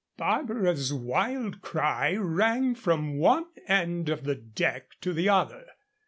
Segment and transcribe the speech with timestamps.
[0.17, 5.67] Barbara's wild cry rang from one end of the deck to the other.